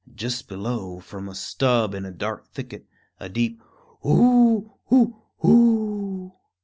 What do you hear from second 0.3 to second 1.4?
below, from a